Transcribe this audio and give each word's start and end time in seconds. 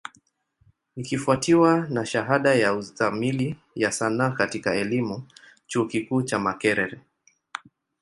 Ikifwatiwa 0.95 1.87
na 1.89 2.05
shahada 2.05 2.53
ya 2.55 2.73
Uzamili 2.73 3.55
ya 3.75 3.91
Sanaa 3.91 4.31
katika 4.31 4.75
elimu, 4.75 5.23
chuo 5.67 5.85
kikuu 5.85 6.21
cha 6.21 6.39
Makerere. 6.39 6.99